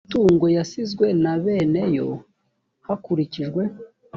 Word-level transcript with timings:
imitungo 0.03 0.45
yasizwe 0.57 1.05
na 1.23 1.33
bene 1.43 1.81
yo 1.97 2.07
hakurikijwe 2.85 3.61